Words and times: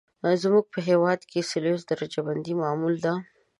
زموږ 0.43 0.65
په 0.73 0.79
هېواد 0.89 1.19
کې 1.29 1.47
سلسیوس 1.51 1.81
درجه 1.91 2.19
بندي 2.27 2.53
معمول 2.61 2.95
ده. 3.05 3.13